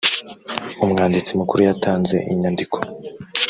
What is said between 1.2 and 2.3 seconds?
mukuru yatanze